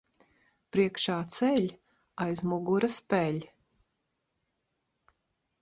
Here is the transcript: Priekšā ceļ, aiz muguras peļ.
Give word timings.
Priekšā 0.77 1.17
ceļ, 1.35 1.67
aiz 2.25 2.43
muguras 2.53 2.97
peļ. 3.15 3.39